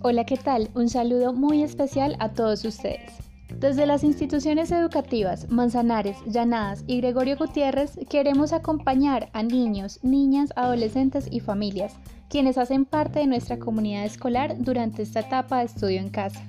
[0.00, 0.70] Hola, ¿qué tal?
[0.74, 3.12] Un saludo muy especial a todos ustedes.
[3.58, 11.28] Desde las instituciones educativas Manzanares, Llanadas y Gregorio Gutiérrez queremos acompañar a niños, niñas, adolescentes
[11.30, 11.96] y familias,
[12.30, 16.40] quienes hacen parte de nuestra comunidad escolar durante esta etapa de estudio en casa.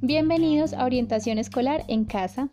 [0.00, 2.48] Bienvenidos a Orientación Escolar en Casa.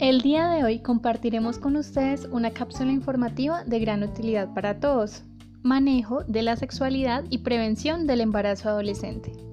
[0.00, 5.24] El día de hoy compartiremos con ustedes una cápsula informativa de gran utilidad para todos,
[5.62, 9.49] manejo de la sexualidad y prevención del embarazo adolescente.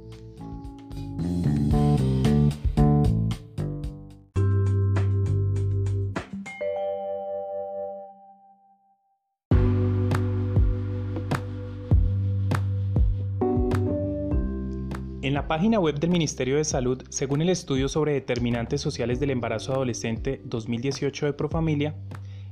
[15.27, 19.31] En la página web del Ministerio de Salud, según el estudio sobre determinantes sociales del
[19.31, 21.95] embarazo adolescente 2018 de Profamilia,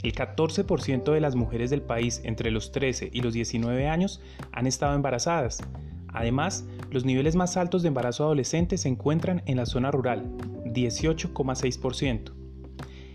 [0.03, 4.67] el 14% de las mujeres del país entre los 13 y los 19 años han
[4.67, 5.63] estado embarazadas.
[6.09, 10.25] Además, los niveles más altos de embarazo adolescente se encuentran en la zona rural,
[10.65, 12.33] 18,6%.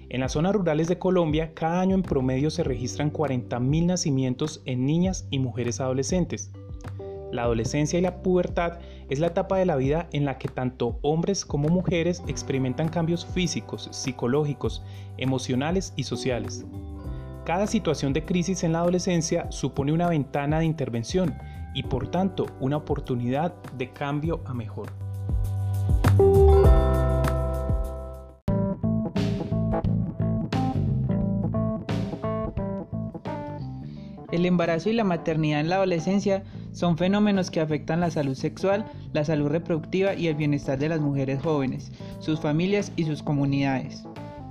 [0.08, 4.86] En las zonas rurales de Colombia, cada año en promedio se registran 40.000 nacimientos en
[4.86, 6.50] niñas y mujeres adolescentes.
[7.32, 8.78] La adolescencia y la pubertad
[9.08, 13.24] es la etapa de la vida en la que tanto hombres como mujeres experimentan cambios
[13.24, 14.82] físicos, psicológicos,
[15.16, 16.64] emocionales y sociales.
[17.44, 21.34] Cada situación de crisis en la adolescencia supone una ventana de intervención
[21.74, 24.88] y por tanto una oportunidad de cambio a mejor.
[34.32, 38.84] El embarazo y la maternidad en la adolescencia son fenómenos que afectan la salud sexual,
[39.12, 44.04] la salud reproductiva y el bienestar de las mujeres jóvenes, sus familias y sus comunidades.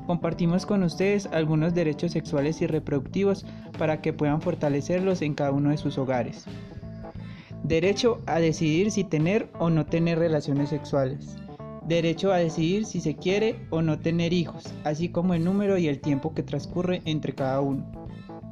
[0.06, 3.46] Compartimos con ustedes algunos derechos sexuales y reproductivos
[3.78, 6.46] para que puedan fortalecerlos en cada uno de sus hogares.
[7.64, 11.38] Derecho a decidir si tener o no tener relaciones sexuales.
[11.86, 15.88] Derecho a decidir si se quiere o no tener hijos, así como el número y
[15.88, 17.86] el tiempo que transcurre entre cada uno.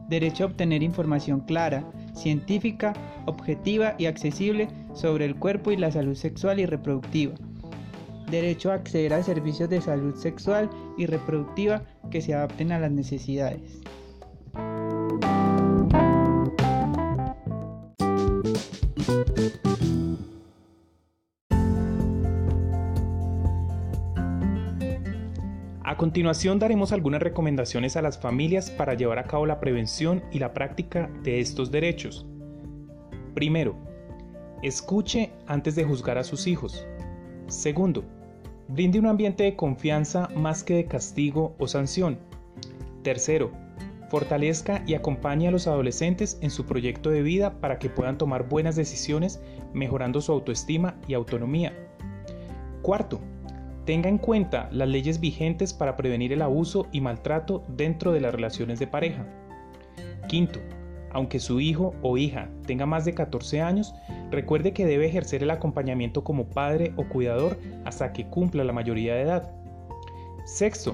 [0.09, 2.94] Derecho a obtener información clara, científica,
[3.25, 7.35] objetiva y accesible sobre el cuerpo y la salud sexual y reproductiva.
[8.29, 12.91] Derecho a acceder a servicios de salud sexual y reproductiva que se adapten a las
[12.91, 13.81] necesidades.
[25.87, 30.39] A continuación daremos algunas recomendaciones a las familias para llevar a cabo la prevención y
[30.39, 32.25] la práctica de estos derechos.
[33.33, 33.73] Primero,
[34.63, 36.85] escuche antes de juzgar a sus hijos.
[37.47, 38.03] Segundo,
[38.67, 42.19] brinde un ambiente de confianza más que de castigo o sanción.
[43.01, 43.53] Tercero,
[44.09, 48.49] fortalezca y acompañe a los adolescentes en su proyecto de vida para que puedan tomar
[48.49, 49.39] buenas decisiones
[49.73, 51.71] mejorando su autoestima y autonomía.
[52.81, 53.21] Cuarto,
[53.87, 58.33] Tenga en cuenta las leyes vigentes para prevenir el abuso y maltrato dentro de las
[58.33, 59.25] relaciones de pareja.
[60.27, 60.59] Quinto,
[61.13, 63.95] aunque su hijo o hija tenga más de 14 años,
[64.29, 69.15] recuerde que debe ejercer el acompañamiento como padre o cuidador hasta que cumpla la mayoría
[69.15, 69.53] de edad.
[70.43, 70.93] Sexto,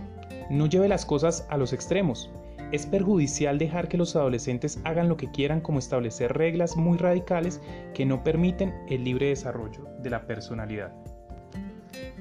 [0.51, 2.29] no lleve las cosas a los extremos.
[2.71, 7.59] Es perjudicial dejar que los adolescentes hagan lo que quieran como establecer reglas muy radicales
[7.95, 10.93] que no permiten el libre desarrollo de la personalidad.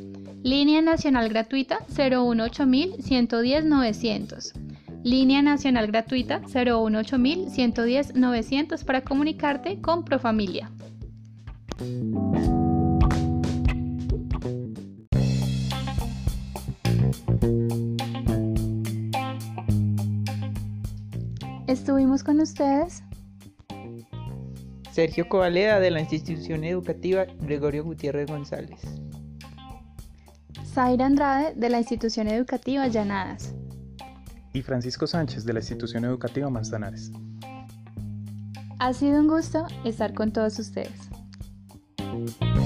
[0.43, 2.65] Línea Nacional Gratuita 018
[3.01, 4.55] 110 900.
[5.05, 10.71] Línea Nacional Gratuita 018 110 900 para comunicarte con Profamilia.
[21.67, 23.03] Estuvimos con ustedes
[24.93, 28.81] Sergio Covaleda de la institución educativa Gregorio Gutiérrez González.
[30.65, 33.55] Zaira Andrade de la institución educativa Llanadas.
[34.53, 37.11] Y Francisco Sánchez de la institución educativa Manzanares.
[38.79, 41.07] Ha sido un gusto estar con todos ustedes.
[42.17, 42.66] Thank you.